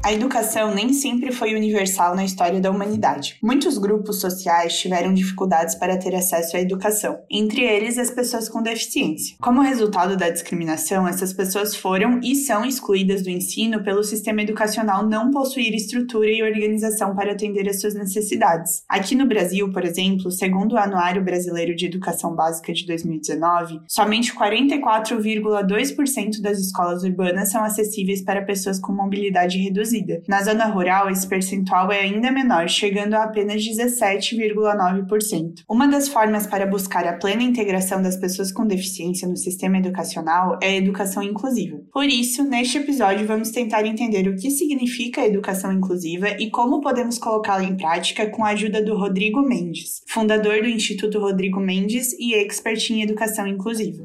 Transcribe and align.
A 0.00 0.12
educação 0.12 0.72
nem 0.72 0.92
sempre 0.92 1.32
foi 1.32 1.56
universal 1.56 2.14
na 2.14 2.24
história 2.24 2.60
da 2.60 2.70
humanidade. 2.70 3.36
Muitos 3.42 3.78
grupos 3.78 4.20
sociais 4.20 4.78
tiveram 4.78 5.12
dificuldades 5.12 5.74
para 5.74 5.98
ter 5.98 6.14
acesso 6.14 6.56
à 6.56 6.60
educação, 6.60 7.18
entre 7.28 7.62
eles 7.62 7.98
as 7.98 8.08
pessoas 8.10 8.48
com 8.48 8.62
deficiência. 8.62 9.36
Como 9.40 9.60
resultado 9.60 10.16
da 10.16 10.30
discriminação, 10.30 11.06
essas 11.06 11.32
pessoas 11.32 11.74
foram 11.74 12.20
e 12.22 12.36
são 12.36 12.64
excluídas 12.64 13.22
do 13.22 13.28
ensino 13.28 13.82
pelo 13.82 14.04
sistema 14.04 14.42
educacional 14.42 15.04
não 15.04 15.32
possuir 15.32 15.74
estrutura 15.74 16.30
e 16.30 16.44
organização 16.44 17.12
para 17.14 17.32
atender 17.32 17.68
às 17.68 17.80
suas 17.80 17.94
necessidades. 17.94 18.84
Aqui 18.88 19.16
no 19.16 19.26
Brasil, 19.26 19.72
por 19.72 19.84
exemplo, 19.84 20.30
segundo 20.30 20.74
o 20.74 20.78
Anuário 20.78 21.24
Brasileiro 21.24 21.74
de 21.74 21.86
Educação 21.86 22.36
Básica 22.36 22.72
de 22.72 22.86
2019, 22.86 23.80
somente 23.88 24.32
44,2% 24.32 26.40
das 26.40 26.60
escolas 26.60 27.02
urbanas 27.02 27.50
são 27.50 27.64
acessíveis 27.64 28.22
para 28.22 28.44
pessoas 28.44 28.78
com 28.78 28.92
mobilidade 28.92 29.58
reduzida. 29.58 29.87
Na 30.26 30.42
zona 30.42 30.66
rural, 30.66 31.10
esse 31.10 31.26
percentual 31.26 31.90
é 31.90 32.00
ainda 32.00 32.30
menor, 32.30 32.68
chegando 32.68 33.14
a 33.14 33.24
apenas 33.24 33.62
17,9%. 33.62 35.62
Uma 35.68 35.88
das 35.88 36.08
formas 36.08 36.46
para 36.46 36.66
buscar 36.66 37.06
a 37.06 37.14
plena 37.14 37.42
integração 37.42 38.02
das 38.02 38.16
pessoas 38.16 38.52
com 38.52 38.66
deficiência 38.66 39.28
no 39.28 39.36
sistema 39.36 39.78
educacional 39.78 40.58
é 40.62 40.68
a 40.68 40.76
educação 40.76 41.22
inclusiva. 41.22 41.80
Por 41.92 42.04
isso, 42.04 42.44
neste 42.44 42.78
episódio, 42.78 43.26
vamos 43.26 43.50
tentar 43.50 43.86
entender 43.86 44.28
o 44.28 44.36
que 44.36 44.50
significa 44.50 45.20
a 45.20 45.26
educação 45.26 45.72
inclusiva 45.72 46.28
e 46.38 46.50
como 46.50 46.80
podemos 46.80 47.18
colocá-la 47.18 47.64
em 47.64 47.76
prática 47.76 48.28
com 48.30 48.44
a 48.44 48.50
ajuda 48.50 48.82
do 48.82 48.96
Rodrigo 48.96 49.40
Mendes, 49.40 50.02
fundador 50.08 50.62
do 50.62 50.68
Instituto 50.68 51.18
Rodrigo 51.18 51.60
Mendes 51.60 52.12
e 52.18 52.34
expert 52.34 52.90
em 52.90 53.02
educação 53.02 53.46
inclusiva. 53.46 54.04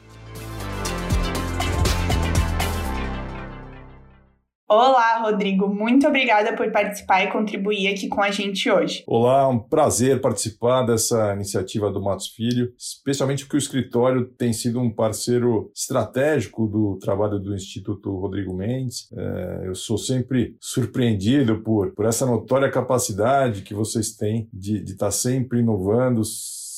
Olá, 4.73 5.19
Rodrigo. 5.19 5.67
Muito 5.67 6.07
obrigada 6.07 6.55
por 6.55 6.71
participar 6.71 7.25
e 7.25 7.27
contribuir 7.29 7.89
aqui 7.89 8.07
com 8.07 8.23
a 8.23 8.31
gente 8.31 8.71
hoje. 8.71 9.03
Olá, 9.05 9.45
um 9.49 9.59
prazer 9.59 10.21
participar 10.21 10.83
dessa 10.83 11.33
iniciativa 11.33 11.91
do 11.91 12.01
Matos 12.01 12.29
Filho, 12.29 12.73
especialmente 12.79 13.43
porque 13.43 13.57
o 13.57 13.59
escritório 13.59 14.23
tem 14.23 14.53
sido 14.53 14.79
um 14.79 14.89
parceiro 14.89 15.69
estratégico 15.75 16.67
do 16.67 16.97
trabalho 16.99 17.37
do 17.37 17.53
Instituto 17.53 18.17
Rodrigo 18.17 18.53
Mendes. 18.53 19.09
É, 19.11 19.63
eu 19.65 19.75
sou 19.75 19.97
sempre 19.97 20.55
surpreendido 20.61 21.61
por, 21.61 21.93
por 21.93 22.05
essa 22.05 22.25
notória 22.25 22.71
capacidade 22.71 23.63
que 23.63 23.73
vocês 23.73 24.15
têm 24.15 24.47
de 24.53 24.83
estar 24.83 25.07
tá 25.07 25.11
sempre 25.11 25.59
inovando, 25.59 26.21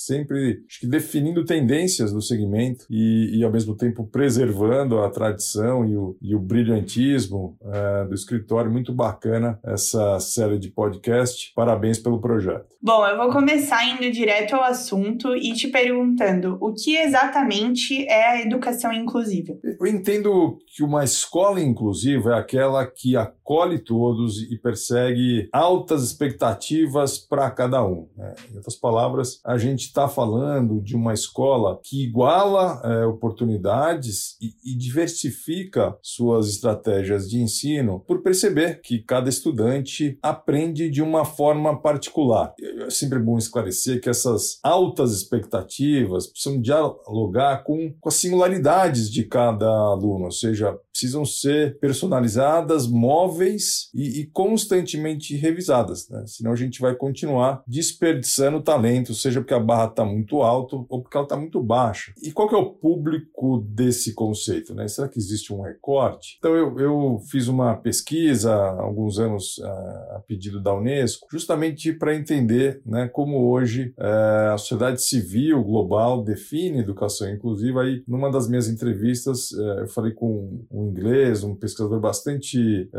sempre 0.05 0.63
acho 0.67 0.81
que 0.81 0.87
definindo 0.87 1.45
tendências 1.45 2.11
do 2.11 2.21
segmento 2.21 2.85
e, 2.89 3.37
e, 3.37 3.43
ao 3.43 3.51
mesmo 3.51 3.75
tempo 3.75 4.05
preservando 4.05 4.99
a 4.99 5.09
tradição 5.09 5.85
e 5.85 5.95
o, 5.95 6.17
e 6.21 6.35
o 6.35 6.39
brilhantismo 6.39 7.57
é, 7.61 8.05
do 8.05 8.13
escritório. 8.13 8.71
Muito 8.71 8.93
bacana 8.93 9.59
essa 9.63 10.19
série 10.19 10.59
de 10.59 10.69
podcast. 10.69 11.51
Parabéns 11.55 11.99
pelo 11.99 12.19
projeto. 12.19 12.73
Bom, 12.81 13.05
eu 13.05 13.17
vou 13.17 13.31
começar 13.31 13.85
indo 13.85 14.11
direto 14.11 14.55
ao 14.55 14.63
assunto 14.63 15.35
e 15.35 15.53
te 15.53 15.69
perguntando 15.69 16.57
o 16.59 16.73
que 16.73 16.97
exatamente 16.97 18.05
é 18.07 18.31
a 18.31 18.41
educação 18.41 18.91
inclusiva. 18.91 19.53
Eu 19.63 19.87
entendo 19.87 20.57
que 20.67 20.83
uma 20.83 21.03
escola 21.03 21.61
inclusiva 21.61 22.31
é 22.31 22.39
aquela 22.39 22.85
que 22.85 23.15
acolhe 23.15 23.79
todos 23.79 24.41
e 24.51 24.57
persegue 24.57 25.47
altas 25.53 26.03
expectativas 26.03 27.17
para 27.17 27.49
cada 27.51 27.85
um. 27.85 28.09
Né? 28.17 28.33
Em 28.51 28.57
outras 28.57 28.75
palavras, 28.75 29.39
a 29.45 29.57
gente 29.57 29.92
está 29.93 30.09
falando 30.09 30.81
de 30.81 30.95
uma 30.95 31.13
escola 31.13 31.79
que 31.83 32.03
iguala 32.03 32.81
é, 32.83 33.05
oportunidades 33.05 34.35
e, 34.41 34.53
e, 34.65 34.75
diversifica 34.75 35.95
suas 36.01 36.49
estratégias 36.49 37.29
de 37.29 37.39
ensino 37.39 38.03
por 38.07 38.23
perceber 38.23 38.81
que 38.81 39.03
cada 39.03 39.29
estudante 39.29 40.17
aprende 40.21 40.89
de 40.89 41.01
uma 41.01 41.23
forma 41.23 41.79
particular. 41.79 42.55
É 42.59 42.89
sempre 42.89 43.19
bom 43.19 43.37
esclarecer 43.37 44.01
que 44.01 44.09
essas 44.09 44.59
altas 44.63 45.13
expectativas 45.13 46.25
precisam 46.25 46.59
dialogar 46.59 47.63
com, 47.63 47.93
com 48.01 48.09
as 48.09 48.15
singularidades 48.15 49.11
de 49.11 49.23
cada 49.23 49.67
aluno, 49.67 50.25
ou 50.25 50.31
seja, 50.31 50.75
precisam 50.91 51.23
ser 51.23 51.77
personalizadas, 51.79 52.87
móveis 52.87 53.89
e, 53.93 54.21
e 54.21 54.25
constantemente 54.27 55.35
revisadas, 55.35 56.09
né? 56.09 56.23
senão 56.25 56.51
a 56.51 56.55
gente 56.55 56.81
vai 56.81 56.95
continuar 56.95 57.63
desperdiçando 57.67 58.61
talento, 58.61 59.13
seja 59.13 59.39
porque 59.39 59.53
a 59.53 59.59
barra 59.59 59.82
está 59.85 60.05
muito 60.05 60.41
alta 60.41 60.75
ou 60.75 61.01
porque 61.01 61.17
ela 61.17 61.25
está 61.25 61.37
muito 61.37 61.61
baixa. 61.61 62.13
E 62.21 62.31
qual 62.31 62.47
que 62.47 62.55
é 62.55 62.57
o 62.57 62.71
público 62.71 63.63
desse 63.67 64.13
conceito? 64.13 64.73
Né? 64.73 64.87
Será 64.87 65.07
que 65.07 65.19
existe 65.19 65.53
um 65.53 65.61
recorte? 65.61 66.37
Então 66.39 66.55
eu, 66.55 66.79
eu 66.79 67.19
fiz 67.29 67.47
uma 67.47 67.75
pesquisa 67.75 68.53
há 68.53 68.81
alguns 68.81 69.19
anos 69.19 69.59
a, 69.63 70.15
a 70.17 70.23
pedido 70.27 70.61
da 70.61 70.73
Unesco, 70.73 71.27
justamente 71.31 71.93
para 71.93 72.15
entender 72.15 72.81
né, 72.85 73.07
como 73.07 73.49
hoje 73.49 73.93
é, 73.97 74.51
a 74.53 74.57
sociedade 74.57 75.01
civil 75.01 75.63
global 75.63 76.23
define 76.23 76.79
educação 76.79 77.29
inclusiva. 77.29 77.81
Aí, 77.81 78.03
numa 78.07 78.31
das 78.31 78.47
minhas 78.47 78.67
entrevistas, 78.67 79.51
é, 79.53 79.81
eu 79.81 79.87
falei 79.87 80.11
com 80.11 80.61
um 80.71 80.89
inglês, 80.89 81.43
um 81.43 81.55
pesquisador 81.55 81.99
bastante 81.99 82.89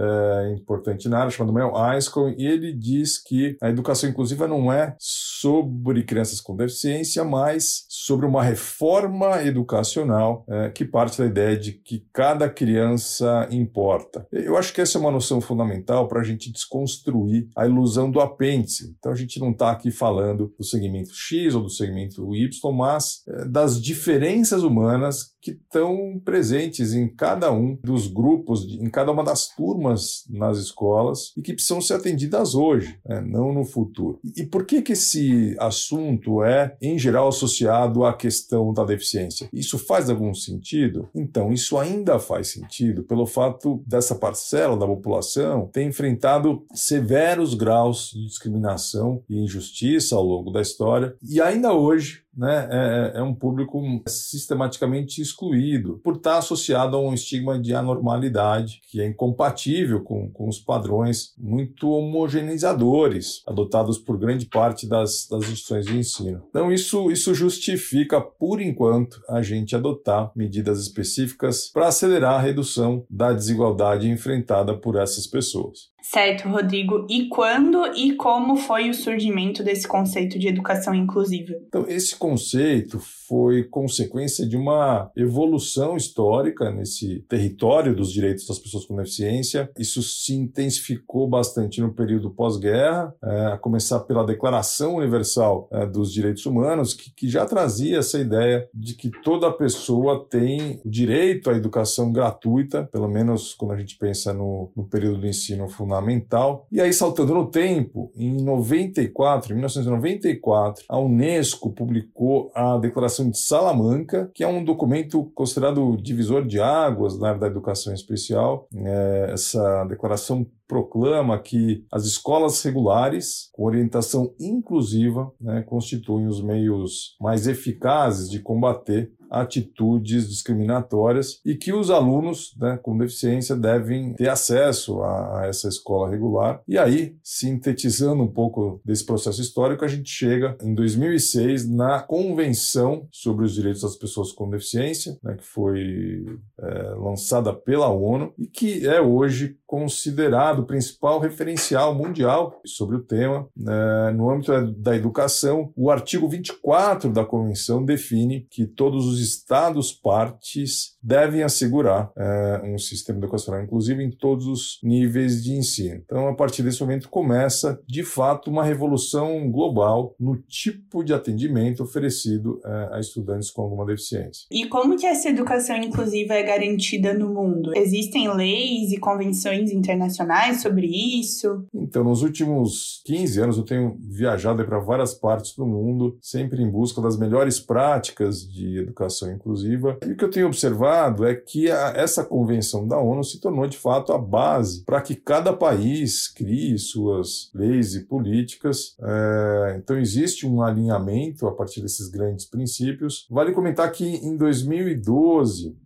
importante 0.55 1.09
na 1.09 1.19
área, 1.19 1.31
chamado 1.31 1.53
Mel 1.53 1.73
Eiskon, 1.93 2.34
e 2.37 2.47
ele 2.47 2.73
diz 2.73 3.19
que 3.19 3.56
a 3.61 3.69
educação 3.69 4.09
inclusiva 4.09 4.47
não 4.47 4.73
é 4.73 4.97
sobre 4.99 6.03
crianças 6.03 6.41
com 6.41 6.55
deficiência, 6.75 7.25
mas 7.25 7.87
sobre 7.89 8.27
uma 8.27 8.43
reforma 8.43 9.43
educacional 9.43 10.45
é, 10.49 10.69
que 10.71 10.85
parte 10.85 11.19
da 11.19 11.26
ideia 11.26 11.56
de 11.56 11.73
que 11.73 12.05
cada 12.12 12.49
criança 12.49 13.49
importa. 13.50 14.26
Eu 14.32 14.56
acho 14.56 14.73
que 14.73 14.81
essa 14.81 14.99
é 14.99 15.00
uma 15.00 15.11
noção 15.11 15.41
fundamental 15.41 16.09
para 16.09 16.21
a 16.21 16.25
gente 16.25 16.53
desconstruir 16.53 17.49
a 17.56 17.67
ilusão 17.67 18.11
do 18.11 18.21
apêndice. 18.21 18.94
Então 18.99 19.12
a 19.12 19.17
gente 19.17 19.38
não 19.38 19.53
está 19.53 19.71
aqui 19.71 19.91
falando 19.91 20.53
do 20.59 20.65
segmento 20.65 21.15
X 21.15 21.55
ou 21.55 21.62
do 21.62 21.71
segmento 21.71 22.35
Y, 22.35 22.73
mas 22.73 23.23
é, 23.29 23.44
das 23.44 23.81
diferenças 23.81 24.62
humanas 24.62 25.35
que 25.44 25.50
estão 25.50 26.20
presentes 26.25 26.94
em 26.94 27.06
cada 27.06 27.53
um 27.53 27.79
dos 27.85 28.06
grupos, 28.06 28.65
em 28.65 28.88
cada 28.88 29.12
uma 29.12 29.23
das 29.23 29.49
turmas 29.49 30.25
nas 30.31 30.56
escolas 30.56 31.32
e 31.37 31.43
que 31.43 31.53
precisam 31.53 31.82
ser 31.82 31.94
atendidas 31.94 32.55
hoje, 32.55 32.99
né, 33.05 33.20
não 33.20 33.53
no 33.53 33.62
futuro. 33.62 34.19
E 34.37 34.47
por 34.47 34.65
que, 34.65 34.81
que 34.81 34.94
esse 34.94 35.55
assunto 35.61 36.43
é, 36.43 36.63
em 36.81 36.99
geral, 36.99 37.28
associado 37.28 38.05
à 38.05 38.12
questão 38.12 38.72
da 38.72 38.84
deficiência? 38.84 39.49
Isso 39.52 39.78
faz 39.78 40.08
algum 40.11 40.34
sentido? 40.34 41.08
Então, 41.14 41.52
isso 41.52 41.78
ainda 41.78 42.19
faz 42.19 42.49
sentido 42.49 43.02
pelo 43.02 43.26
fato 43.26 43.82
dessa 43.87 44.14
parcela 44.14 44.76
da 44.76 44.87
população 44.87 45.69
ter 45.72 45.82
enfrentado 45.84 46.64
severos 46.75 47.55
graus 47.55 48.11
de 48.12 48.26
discriminação 48.26 49.22
e 49.28 49.43
injustiça 49.43 50.16
ao 50.16 50.25
longo 50.25 50.50
da 50.50 50.61
história 50.61 51.14
e 51.22 51.40
ainda 51.40 51.72
hoje 51.72 52.24
né, 52.36 52.69
é, 52.70 53.19
é, 53.19 53.22
um 53.22 53.34
público 53.34 53.81
sistematicamente 54.06 55.20
excluído 55.20 56.00
por 56.02 56.16
estar 56.16 56.38
associado 56.38 56.96
a 56.96 57.00
um 57.00 57.14
estigma 57.14 57.58
de 57.58 57.75
anormalidade 57.75 58.81
que 58.90 59.00
é 59.00 59.06
incompatível 59.06 60.02
com, 60.02 60.31
com 60.31 60.48
os 60.48 60.58
padrões 60.58 61.32
muito 61.38 61.90
homogeneizadores 61.90 63.42
adotados 63.46 63.98
por 63.98 64.19
grande 64.19 64.46
parte 64.46 64.88
das, 64.88 65.26
das 65.31 65.42
instituições 65.44 65.86
de 65.86 65.96
ensino. 65.96 66.42
Então, 66.50 66.72
isso, 66.72 67.10
isso 67.10 67.34
justifica, 67.34 68.20
por 68.20 68.60
enquanto, 68.60 69.20
a 69.28 69.42
gente 69.42 69.75
adotar 69.75 70.31
medidas 70.34 70.81
específicas 70.81 71.70
para 71.72 71.88
acelerar 71.88 72.34
a 72.34 72.42
redução 72.42 73.04
da 73.08 73.32
desigualdade 73.32 74.08
enfrentada 74.08 74.76
por 74.76 74.96
essas 74.96 75.26
pessoas. 75.26 75.94
Certo, 76.06 76.51
Rodrigo. 76.51 77.06
E 77.09 77.29
quando 77.29 77.87
e 77.97 78.15
como 78.15 78.56
foi 78.56 78.91
o 78.91 78.95
surgimento 78.95 79.65
desse 79.65 79.89
conceito 79.89 80.39
de 80.39 80.47
educação 80.47 80.95
inclusiva? 80.95 81.55
Então, 81.67 81.87
esse 81.89 82.15
conceito 82.15 83.01
foi 83.34 83.64
consequência 83.64 84.46
de 84.46 84.56
uma 84.56 85.10
evolução 85.16 85.96
histórica 85.96 86.70
nesse 86.70 87.19
território 87.28 87.92
dos 87.92 88.12
direitos 88.12 88.46
das 88.46 88.60
pessoas 88.60 88.84
com 88.84 88.94
deficiência. 88.94 89.69
Isso 89.76 90.04
se 90.04 90.34
intensificou 90.34 91.28
bastante 91.28 91.81
no 91.81 91.92
período 91.92 92.31
pós-guerra, 92.31 93.12
é, 93.25 93.46
a 93.46 93.58
começar 93.58 93.98
pela 94.00 94.25
Declaração 94.25 94.94
Universal 94.94 95.69
é, 95.72 95.84
dos 95.84 96.12
Direitos 96.12 96.46
Humanos, 96.46 96.94
que, 96.94 97.28
já 97.28 97.44
trazia 97.44 97.98
essa 97.98 98.20
ideia 98.20 98.69
de 98.72 98.94
que 98.94 99.10
toda 99.25 99.50
pessoa 99.50 100.25
tem 100.31 100.81
o 100.84 100.88
direito 100.88 101.50
à 101.50 101.54
educação 101.54 102.12
gratuita, 102.12 102.88
pelo 102.92 103.08
menos 103.08 103.52
quando 103.52 103.72
a 103.72 103.76
gente 103.76 103.98
pensa 103.98 104.32
no, 104.32 104.70
no 104.76 104.84
período 104.84 105.22
do 105.22 105.26
ensino 105.26 105.69
fundamental. 105.69 106.69
E 106.70 106.81
aí, 106.81 106.92
saltando 106.92 107.34
no 107.34 107.50
tempo, 107.50 108.12
em 108.14 108.40
94, 108.44 109.50
em 109.50 109.56
1994, 109.56 110.84
a 110.88 111.00
Unesco 111.00 111.72
publicou 111.72 112.52
a 112.54 112.78
Declaração 112.78 113.24
De 113.31 113.38
Salamanca, 113.38 114.31
que 114.35 114.44
é 114.44 114.49
um 114.49 114.65
documento 114.65 115.31
considerado 115.35 115.97
divisor 115.97 116.47
de 116.47 116.61
águas 116.61 117.19
na 117.19 117.29
área 117.29 117.41
da 117.41 117.47
educação 117.47 117.93
especial. 117.93 118.69
É, 118.75 119.31
essa 119.32 119.85
declaração 119.85 120.47
proclama 120.67 121.38
que 121.38 121.85
as 121.93 122.05
escolas 122.05 122.62
regulares, 122.62 123.49
com 123.53 123.65
orientação 123.65 124.35
inclusiva, 124.41 125.31
né, 125.41 125.62
constituem 125.62 126.26
os 126.26 126.43
meios 126.43 127.17
mais 127.21 127.47
eficazes 127.47 128.31
de 128.31 128.41
combater 128.41 129.12
atitudes 129.40 130.28
discriminatórias 130.28 131.40
e 131.44 131.54
que 131.54 131.72
os 131.72 131.90
alunos 131.90 132.54
né, 132.58 132.78
com 132.82 132.96
deficiência 132.96 133.56
devem 133.56 134.14
ter 134.14 134.28
acesso 134.28 135.02
a, 135.02 135.42
essa 135.46 135.69
escola 135.69 136.10
regular. 136.10 136.60
E 136.66 136.78
aí, 136.78 137.16
sintetizando 137.22 138.22
um 138.22 138.28
pouco 138.31 138.81
desse 138.84 139.04
processo 139.04 139.40
histórico, 139.40 139.84
a 139.84 139.88
gente 139.88 140.08
chega 140.08 140.56
em 140.62 140.75
2006 140.75 141.69
na 141.69 142.00
Convenção 142.00 143.06
sobre 143.10 143.44
os 143.44 143.54
Direitos 143.54 143.82
das 143.82 143.96
Pessoas 143.96 144.32
com 144.32 144.50
Deficiência, 144.50 145.19
né, 145.22 145.34
que 145.36 145.44
foi 145.44 146.25
é, 146.60 146.94
lançada 146.96 147.52
pela 147.52 147.88
ONU 147.88 148.32
e 148.38 148.46
que 148.46 148.86
é 148.86 149.00
hoje 149.00 149.56
considerado 149.66 150.60
o 150.60 150.66
principal 150.66 151.19
referencial 151.19 151.94
mundial 151.94 152.60
sobre 152.64 152.96
o 152.96 153.02
tema. 153.02 153.48
Né, 153.56 154.12
no 154.14 154.31
âmbito 154.31 154.52
da 154.72 154.94
educação, 154.94 155.72
o 155.76 155.90
artigo 155.90 156.28
24 156.28 157.12
da 157.12 157.25
Convenção 157.25 157.84
define 157.84 158.46
que 158.50 158.66
todos 158.66 159.06
os 159.06 159.20
Estados 159.25 159.93
partes 159.93 160.97
devem 161.03 161.43
assegurar 161.43 162.11
é, 162.17 162.62
um 162.65 162.79
sistema 162.79 163.19
educacional 163.19 163.62
inclusivo 163.62 164.00
em 164.00 164.11
todos 164.11 164.47
os 164.47 164.79
níveis 164.82 165.43
de 165.43 165.53
ensino. 165.53 166.03
Então, 166.05 166.29
a 166.29 166.35
partir 166.35 166.62
desse 166.62 166.81
momento, 166.81 167.09
começa, 167.09 167.81
de 167.87 168.03
fato, 168.03 168.50
uma 168.50 168.65
revolução 168.65 169.50
global 169.50 170.15
no 170.19 170.37
tipo 170.37 171.03
de 171.03 171.12
atendimento 171.12 171.82
oferecido 171.82 172.61
é, 172.65 172.97
a 172.97 173.00
estudantes 173.00 173.50
com 173.50 173.62
alguma 173.62 173.85
deficiência. 173.85 174.47
E 174.50 174.67
como 174.67 174.97
que 174.97 175.06
essa 175.06 175.29
educação 175.29 175.77
inclusiva 175.77 176.35
é 176.35 176.43
garantida 176.43 177.12
no 177.15 177.32
mundo? 177.32 177.73
Existem 177.77 178.32
leis 178.35 178.93
e 178.93 178.99
convenções 178.99 179.70
internacionais 179.70 180.62
sobre 180.62 180.87
isso? 180.87 181.67
Então, 181.73 182.05
nos 182.05 182.23
últimos 182.23 183.03
15 183.05 183.41
anos, 183.41 183.56
eu 183.59 183.65
tenho 183.65 183.97
viajado 184.00 184.65
para 184.65 184.79
várias 184.79 185.15
partes 185.15 185.55
do 185.56 185.67
mundo, 185.67 186.19
sempre 186.20 186.62
em 186.62 186.70
busca 186.70 187.00
das 187.00 187.19
melhores 187.19 187.61
práticas 187.61 188.41
de 188.41 188.79
educação 188.79 189.13
educação 189.14 189.32
inclusiva. 189.32 189.99
E 190.05 190.12
o 190.12 190.16
que 190.16 190.25
eu 190.25 190.31
tenho 190.31 190.46
observado 190.46 191.25
é 191.25 191.34
que 191.34 191.70
a, 191.70 191.93
essa 191.96 192.25
convenção 192.25 192.87
da 192.87 192.99
ONU 192.99 193.22
se 193.22 193.40
tornou 193.40 193.66
de 193.66 193.78
fato 193.78 194.12
a 194.12 194.19
base 194.19 194.84
para 194.84 195.00
que 195.00 195.14
cada 195.14 195.52
país 195.52 196.28
crie 196.28 196.76
suas 196.78 197.50
leis 197.55 197.94
e 197.94 198.05
políticas. 198.05 198.96
É, 199.00 199.76
então 199.78 199.96
existe 199.96 200.46
um 200.46 200.62
alinhamento 200.62 201.46
a 201.46 201.52
partir 201.52 201.81
desses 201.81 202.08
grandes 202.08 202.44
princípios. 202.46 203.26
Vale 203.31 203.52
comentar 203.52 203.90
que 203.93 204.05
em 204.05 204.37
2012 204.37 205.76